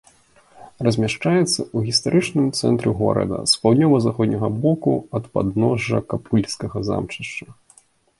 [0.85, 7.47] Размяшчаецца ў гістарычным цэнтры горада з паўднёва-заходняга боку ад падножжа капыльскага замчышча.